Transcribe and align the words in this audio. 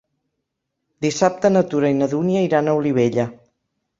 Dissabte 1.07 1.51
na 1.51 1.61
Tura 1.73 1.93
i 1.93 1.97
na 1.99 2.09
Dúnia 2.15 2.43
iran 2.47 2.71
a 2.71 2.75
Olivella. 2.81 3.29